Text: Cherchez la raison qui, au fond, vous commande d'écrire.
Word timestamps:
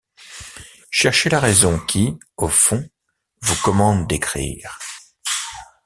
Cherchez 0.89 1.29
la 1.29 1.39
raison 1.39 1.77
qui, 1.77 2.17
au 2.35 2.47
fond, 2.47 2.89
vous 3.43 3.55
commande 3.57 4.07
d'écrire. 4.07 4.79